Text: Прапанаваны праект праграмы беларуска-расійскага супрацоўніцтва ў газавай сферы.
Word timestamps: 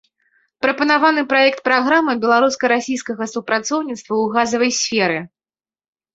Прапанаваны 0.65 1.21
праект 1.33 1.59
праграмы 1.69 2.15
беларуска-расійскага 2.23 3.23
супрацоўніцтва 3.35 4.01
ў 4.01 4.25
газавай 4.39 4.71
сферы. 4.81 5.19